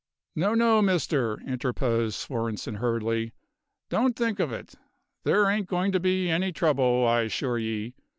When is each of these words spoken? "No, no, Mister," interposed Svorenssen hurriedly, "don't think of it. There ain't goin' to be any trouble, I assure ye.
"No, 0.35 0.55
no, 0.55 0.81
Mister," 0.81 1.39
interposed 1.41 2.17
Svorenssen 2.17 2.77
hurriedly, 2.77 3.33
"don't 3.91 4.15
think 4.15 4.39
of 4.39 4.51
it. 4.51 4.73
There 5.25 5.45
ain't 5.47 5.67
goin' 5.67 5.91
to 5.91 5.99
be 5.99 6.27
any 6.27 6.51
trouble, 6.51 7.05
I 7.07 7.21
assure 7.21 7.59
ye. 7.59 7.93